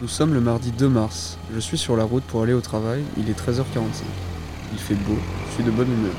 Nous 0.00 0.06
sommes 0.06 0.32
le 0.32 0.40
mardi 0.40 0.70
2 0.70 0.88
mars. 0.88 1.38
Je 1.52 1.58
suis 1.58 1.76
sur 1.76 1.96
la 1.96 2.04
route 2.04 2.22
pour 2.22 2.44
aller 2.44 2.52
au 2.52 2.60
travail. 2.60 3.02
Il 3.16 3.28
est 3.28 3.36
13h45. 3.36 4.04
Il 4.72 4.78
fait 4.78 4.94
beau. 4.94 5.16
Je 5.48 5.54
suis 5.54 5.64
de 5.64 5.72
bonne 5.72 5.90
humeur. 5.92 6.12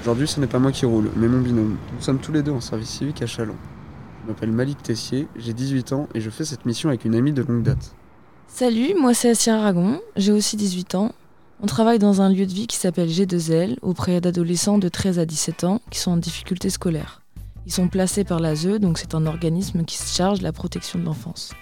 Aujourd'hui, 0.00 0.26
ce 0.26 0.40
n'est 0.40 0.46
pas 0.46 0.58
moi 0.58 0.72
qui 0.72 0.86
roule, 0.86 1.10
mais 1.16 1.28
mon 1.28 1.42
binôme. 1.42 1.76
Nous 1.94 2.00
sommes 2.00 2.18
tous 2.18 2.32
les 2.32 2.42
deux 2.42 2.52
en 2.52 2.62
service 2.62 2.88
civique 2.88 3.20
à 3.20 3.26
Chalon. 3.26 3.56
Je 4.22 4.32
m'appelle 4.32 4.52
Malik 4.52 4.82
Tessier, 4.82 5.28
j'ai 5.36 5.52
18 5.52 5.92
ans 5.92 6.08
et 6.14 6.22
je 6.22 6.30
fais 6.30 6.46
cette 6.46 6.64
mission 6.64 6.88
avec 6.88 7.04
une 7.04 7.14
amie 7.14 7.32
de 7.32 7.42
longue 7.42 7.62
date. 7.62 7.94
Salut, 8.48 8.94
moi 8.98 9.12
c'est 9.12 9.28
Assia 9.28 9.58
Aragon, 9.58 10.00
j'ai 10.16 10.32
aussi 10.32 10.56
18 10.56 10.94
ans. 10.94 11.12
On 11.60 11.66
travaille 11.66 11.98
dans 11.98 12.22
un 12.22 12.30
lieu 12.30 12.46
de 12.46 12.52
vie 12.52 12.66
qui 12.66 12.76
s'appelle 12.76 13.10
G2L 13.10 13.76
auprès 13.82 14.22
d'adolescents 14.22 14.78
de 14.78 14.88
13 14.88 15.18
à 15.18 15.26
17 15.26 15.64
ans 15.64 15.82
qui 15.90 15.98
sont 15.98 16.12
en 16.12 16.16
difficulté 16.16 16.70
scolaire. 16.70 17.20
Ils 17.66 17.72
sont 17.72 17.88
placés 17.88 18.24
par 18.24 18.40
l'ASE, 18.40 18.80
donc 18.80 18.96
c'est 18.96 19.14
un 19.14 19.26
organisme 19.26 19.84
qui 19.84 19.98
se 19.98 20.14
charge 20.16 20.38
de 20.38 20.44
la 20.44 20.52
protection 20.52 20.98
de 20.98 21.04
l'enfance. 21.04 21.52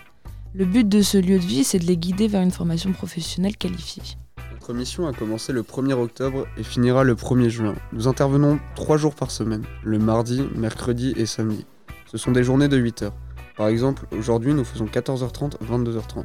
Le 0.57 0.67
but 0.67 0.89
de 0.89 1.03
ce 1.03 1.19
lieu 1.19 1.41
de 1.41 1.45
vie, 1.45 1.65
c'est 1.65 1.81
de 1.81 1.85
les 1.85 1.97
guider 1.97 2.29
vers 2.29 2.41
une 2.41 2.53
formation 2.53 2.93
professionnelle 2.93 3.57
qualifiée. 3.57 4.05
Notre 4.53 4.73
mission 4.73 5.09
a 5.09 5.13
commencé 5.13 5.53
le 5.53 5.63
1er 5.63 5.95
octobre 5.95 6.47
et 6.57 6.63
finira 6.63 7.03
le 7.03 7.17
1er 7.17 7.49
juin. 7.49 7.75
Nous 7.93 8.07
intervenons 8.07 8.61
3 8.77 8.97
jours 8.97 9.17
par 9.17 9.33
semaine, 9.33 9.65
le 9.83 9.99
mardi, 9.99 10.45
mercredi 10.55 11.13
et 11.17 11.27
samedi. 11.27 11.67
Ce 12.07 12.19
sont 12.19 12.31
des 12.31 12.45
journées 12.45 12.69
de 12.69 12.77
8 12.77 13.03
heures. 13.03 13.17
Par 13.57 13.67
exemple, 13.67 14.07
aujourd'hui 14.17 14.55
nous 14.55 14.65
faisons 14.65 14.87
14h30, 14.87 15.57
22h30, 15.61 16.25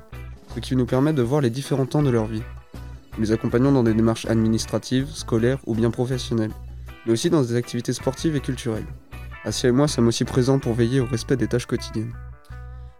ce 0.53 0.59
qui 0.59 0.75
nous 0.75 0.85
permet 0.85 1.13
de 1.13 1.23
voir 1.23 1.41
les 1.41 1.49
différents 1.49 1.87
temps 1.87 2.03
de 2.03 2.11
leur 2.11 2.27
vie. 2.27 2.43
Nous 3.17 3.23
les 3.23 3.31
accompagnons 3.31 3.71
dans 3.71 3.81
des 3.81 3.95
démarches 3.95 4.27
administratives, 4.27 5.09
scolaires 5.09 5.57
ou 5.65 5.73
bien 5.73 5.89
professionnelles, 5.89 6.53
mais 7.07 7.13
aussi 7.13 7.31
dans 7.31 7.41
des 7.41 7.55
activités 7.55 7.93
sportives 7.93 8.35
et 8.35 8.41
culturelles. 8.41 8.85
Assia 9.43 9.69
et 9.69 9.71
moi 9.71 9.87
sommes 9.87 10.07
aussi 10.07 10.23
présents 10.23 10.59
pour 10.59 10.75
veiller 10.75 10.99
au 10.99 11.07
respect 11.07 11.35
des 11.35 11.47
tâches 11.47 11.65
quotidiennes. 11.65 12.13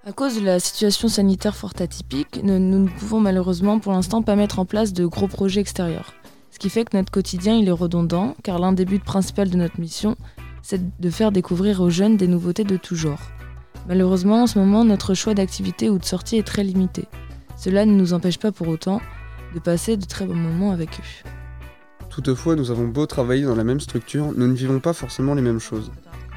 À 0.10 0.12
cause 0.12 0.40
de 0.40 0.44
la 0.44 0.60
situation 0.60 1.08
sanitaire 1.08 1.56
fort 1.56 1.74
atypique, 1.80 2.42
nous, 2.44 2.58
ne 2.58 2.88
pouvons 2.88 3.20
malheureusement 3.20 3.78
pour 3.78 3.92
l'instant 3.92 4.24
pas 4.24 4.36
mettre 4.36 4.58
en 4.58 4.66
place 4.66 4.92
de 4.92 5.06
gros 5.06 5.28
projets 5.28 5.62
extérieurs. 5.62 6.16
Ce 6.50 6.58
qui 6.58 6.72
fait 6.72 6.84
que 6.84 6.98
notre 6.98 7.12
quotidien 7.12 7.62
est 7.62 7.70
redondant, 7.70 8.36
car 8.42 8.58
l'un 8.58 8.74
des 8.74 8.86
buts 8.86 8.98
principaux 8.98 9.44
de 9.44 9.56
notre 9.56 9.80
mission, 9.80 10.16
c'est 10.64 11.00
de 11.00 11.10
faire 11.12 11.32
découvrir 11.32 11.80
aux 11.80 11.92
jeunes 11.92 12.18
des 12.18 12.28
nouveautés 12.28 12.64
de 12.64 12.76
tout 12.76 12.96
genre. 12.96 13.22
Malheureusement, 13.88 14.42
en 14.42 14.48
ce 14.48 14.58
moment, 14.58 14.84
notre 14.84 15.14
choix 15.14 15.36
d'activité 15.36 15.92
ou 15.92 16.00
de 16.00 16.06
sortie 16.06 16.38
est 16.38 16.48
très 16.48 16.64
limité. 16.64 17.06
Cela 17.56 17.86
ne 17.86 17.94
nous 17.94 18.14
empêche 18.14 18.40
pas 18.40 18.52
pour 18.52 18.68
autant 18.68 19.02
de 19.54 19.60
passer 19.60 19.96
de 19.96 20.06
très 20.06 20.26
bons 20.26 20.34
moments 20.34 20.72
avec 20.72 20.90
eux. 20.90 21.30
Toutefois, 22.10 22.56
nous 22.56 22.72
avons 22.72 22.88
beau 22.88 23.06
travailler 23.06 23.44
dans 23.44 23.56
la 23.56 23.64
même 23.64 23.80
structure, 23.80 24.34
nous 24.36 24.48
ne 24.48 24.56
vivons 24.56 24.80
pas 24.80 24.94
forcément 24.94 25.36
les 25.36 25.44
mêmes 25.44 25.60
choses. 25.60 25.92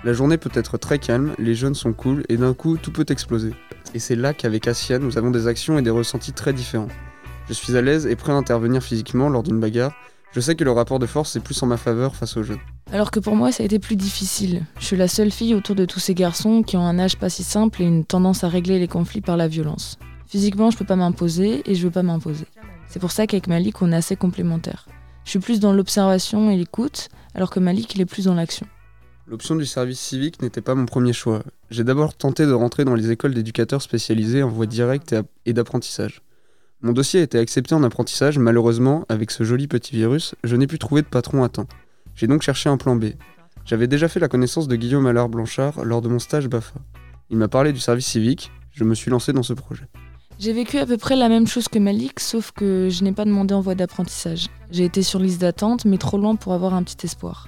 La 0.05 0.12
journée 0.12 0.36
peut 0.36 0.50
être 0.55 0.78
très 0.78 0.98
calme, 0.98 1.33
les 1.39 1.55
jeunes 1.55 1.77
sont 1.77 1.92
cool 1.92 2.25
et 2.28 2.36
d'un 2.36 2.55
coup 2.55 2.77
tout 2.77 2.91
peut 2.91 3.06
exploser. 3.08 3.55
Et 3.95 4.00
c'est 4.00 4.17
là 4.17 4.34
qu'avec 4.34 4.67
Assia, 4.67 4.98
nous 4.98 5.17
avons 5.17 5.31
des 5.31 5.47
actions 5.47 5.78
et 5.78 5.83
des 5.83 5.91
ressentis 5.91 6.33
très 6.33 6.53
différents. 6.53 6.89
Je 7.48 7.53
suis 7.53 7.77
à 7.77 7.83
l'aise 7.83 8.06
et 8.06 8.17
prêt 8.17 8.33
à 8.33 8.34
intervenir 8.34 8.83
physiquement 8.83 9.28
lors 9.28 9.44
d'une 9.44 9.61
bagarre. 9.61 9.92
Je 10.33 10.41
sais 10.41 10.56
que 10.56 10.64
le 10.64 10.72
rapport 10.72 10.98
de 10.98 11.06
force 11.06 11.36
est 11.36 11.41
plus 11.41 11.62
en 11.62 11.67
ma 11.67 11.77
faveur 11.77 12.17
face 12.17 12.36
aux 12.36 12.42
jeunes. 12.42 12.59
Alors 12.91 13.12
que 13.12 13.20
pour 13.20 13.36
moi, 13.36 13.53
ça 13.53 13.62
a 13.62 13.67
été 13.67 13.78
plus 13.78 13.94
difficile. 13.94 14.64
Je 14.81 14.86
suis 14.86 14.97
la 14.97 15.06
seule 15.06 15.31
fille 15.31 15.55
autour 15.55 15.77
de 15.77 15.84
tous 15.84 16.00
ces 16.00 16.14
garçons 16.14 16.64
qui 16.64 16.77
ont 16.77 16.84
un 16.84 16.98
âge 16.98 17.16
pas 17.16 17.28
si 17.28 17.44
simple 17.44 17.83
et 17.83 17.84
une 17.84 18.05
tendance 18.05 18.42
à 18.42 18.48
régler 18.48 18.81
les 18.81 18.89
conflits 18.89 19.20
par 19.20 19.37
la 19.37 19.47
violence. 19.47 20.00
Physiquement, 20.27 20.72
je 20.72 20.78
peux 20.78 20.84
pas 20.84 20.97
m'imposer 20.97 21.62
et 21.70 21.77
je 21.77 21.84
veux 21.84 21.92
pas 21.92 22.03
m'imposer. 22.03 22.47
C'est 22.89 22.98
pour 22.98 23.12
ça 23.12 23.28
qu'avec 23.28 23.47
Malik, 23.47 23.83
on 23.83 23.92
est 23.92 23.97
assez 23.97 24.16
complémentaires. 24.16 24.89
Je 25.25 25.31
suis 25.31 25.39
plus 25.39 25.61
dans 25.61 25.72
l'observation 25.72 26.50
et 26.50 26.56
l'écoute, 26.56 27.09
alors 27.37 27.50
que 27.50 27.61
Malik, 27.61 27.94
il 27.94 28.00
est 28.00 28.06
plus 28.06 28.25
dans 28.25 28.34
l'action. 28.34 28.66
L'option 29.28 29.55
du 29.55 29.67
service 29.67 30.01
civique 30.01 30.42
n'était 30.42 30.61
pas 30.61 30.75
mon 30.75 30.84
premier 30.84 31.12
choix. 31.12 31.45
J'ai 31.70 31.84
d'abord 31.84 32.15
tenté 32.15 32.45
de 32.45 32.53
rentrer 32.53 32.84
dans 32.84 32.97
les 32.97 33.12
écoles 33.12 33.34
d'éducateurs 33.34 33.81
spécialisés 33.81 34.42
en 34.42 34.48
voie 34.48 34.67
directe 34.67 35.15
et 35.47 35.53
d'apprentissage. 35.53 36.23
Mon 36.81 36.92
dossier 36.92 37.20
a 37.20 37.23
été 37.23 37.39
accepté 37.39 37.77
en 37.77 37.84
apprentissage, 37.84 38.39
malheureusement, 38.39 39.06
avec 39.09 39.31
ce 39.31 39.45
joli 39.45 39.69
petit 39.69 39.95
virus, 39.95 40.34
je 40.43 40.56
n'ai 40.56 40.67
pu 40.67 40.78
trouver 40.81 41.03
de 41.03 41.06
patron 41.06 41.45
à 41.45 41.48
temps. 41.48 41.69
J'ai 42.17 42.27
donc 42.27 42.43
cherché 42.43 42.69
un 42.69 42.77
plan 42.77 42.97
B. 42.97 43.11
J'avais 43.65 43.87
déjà 43.87 44.09
fait 44.09 44.19
la 44.19 44.27
connaissance 44.27 44.66
de 44.66 44.75
Guillaume 44.75 45.06
Allard 45.06 45.28
Blanchard 45.28 45.84
lors 45.84 46.03
de 46.03 46.09
mon 46.09 46.19
stage 46.19 46.49
BAFA. 46.49 46.81
Il 47.31 47.37
m'a 47.37 47.47
parlé 47.47 47.72
du 47.72 47.78
service 47.78 48.06
civique, 48.06 48.50
je 48.72 48.83
me 48.83 48.97
suis 48.97 49.12
lancé 49.12 49.33
dans 49.33 49.44
ce 49.44 49.53
projet. 49.53 49.87
J'ai 50.41 50.53
vécu 50.53 50.78
à 50.78 50.87
peu 50.87 50.97
près 50.97 51.15
la 51.15 51.28
même 51.28 51.47
chose 51.47 51.69
que 51.69 51.78
Malik, 51.78 52.19
sauf 52.19 52.50
que 52.50 52.89
je 52.91 53.04
n'ai 53.04 53.12
pas 53.12 53.25
demandé 53.25 53.54
en 53.54 53.60
voie 53.60 53.77
d'apprentissage. 53.77 54.49
J'ai 54.72 54.84
été 54.84 55.04
sur 55.04 55.21
liste 55.21 55.41
d'attente, 55.41 55.84
mais 55.84 55.99
trop 55.99 56.19
loin 56.19 56.34
pour 56.34 56.53
avoir 56.53 56.75
un 56.75 56.83
petit 56.83 57.06
espoir. 57.06 57.47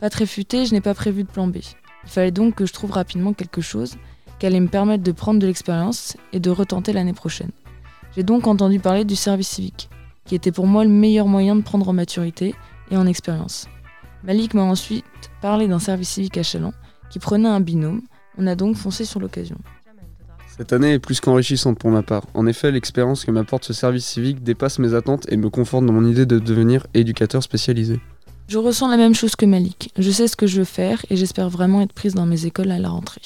Pas 0.00 0.10
très 0.10 0.26
futé, 0.26 0.64
je 0.64 0.72
n'ai 0.72 0.80
pas 0.80 0.94
prévu 0.94 1.24
de 1.24 1.28
plan 1.28 1.48
B. 1.48 1.56
Il 2.04 2.10
fallait 2.10 2.30
donc 2.30 2.54
que 2.54 2.66
je 2.66 2.72
trouve 2.72 2.92
rapidement 2.92 3.32
quelque 3.32 3.60
chose 3.60 3.96
qui 4.38 4.46
allait 4.46 4.60
me 4.60 4.68
permettre 4.68 5.02
de 5.02 5.12
prendre 5.12 5.40
de 5.40 5.46
l'expérience 5.46 6.16
et 6.32 6.38
de 6.38 6.50
retenter 6.50 6.92
l'année 6.92 7.12
prochaine. 7.12 7.50
J'ai 8.14 8.22
donc 8.22 8.46
entendu 8.46 8.78
parler 8.78 9.04
du 9.04 9.16
service 9.16 9.48
civique, 9.48 9.90
qui 10.24 10.34
était 10.34 10.52
pour 10.52 10.66
moi 10.66 10.84
le 10.84 10.90
meilleur 10.90 11.26
moyen 11.26 11.56
de 11.56 11.62
prendre 11.62 11.88
en 11.88 11.92
maturité 11.92 12.54
et 12.90 12.96
en 12.96 13.06
expérience. 13.06 13.66
Malik 14.24 14.54
m'a 14.54 14.62
ensuite 14.62 15.04
parlé 15.40 15.66
d'un 15.66 15.78
service 15.78 16.10
civique 16.10 16.38
à 16.38 16.42
Chalon 16.42 16.72
qui 17.10 17.18
prenait 17.18 17.48
un 17.48 17.60
binôme. 17.60 18.02
On 18.36 18.46
a 18.46 18.54
donc 18.54 18.76
foncé 18.76 19.04
sur 19.04 19.18
l'occasion. 19.18 19.58
Cette 20.46 20.72
année 20.72 20.94
est 20.94 20.98
plus 20.98 21.20
qu'enrichissante 21.20 21.78
pour 21.78 21.90
ma 21.90 22.02
part. 22.02 22.24
En 22.34 22.46
effet, 22.46 22.72
l'expérience 22.72 23.24
que 23.24 23.30
m'apporte 23.30 23.64
ce 23.64 23.72
service 23.72 24.04
civique 24.04 24.42
dépasse 24.42 24.78
mes 24.78 24.94
attentes 24.94 25.26
et 25.30 25.36
me 25.36 25.50
conforte 25.50 25.86
dans 25.86 25.92
mon 25.92 26.04
idée 26.04 26.26
de 26.26 26.38
devenir 26.38 26.86
éducateur 26.94 27.42
spécialisé. 27.42 28.00
Je 28.48 28.56
ressens 28.56 28.88
la 28.88 28.96
même 28.96 29.14
chose 29.14 29.36
que 29.36 29.44
Malik. 29.44 29.92
Je 29.98 30.10
sais 30.10 30.26
ce 30.26 30.34
que 30.34 30.46
je 30.46 30.60
veux 30.60 30.64
faire 30.64 31.04
et 31.10 31.16
j'espère 31.16 31.50
vraiment 31.50 31.82
être 31.82 31.92
prise 31.92 32.14
dans 32.14 32.24
mes 32.24 32.46
écoles 32.46 32.70
à 32.70 32.78
la 32.78 32.88
rentrée. 32.88 33.20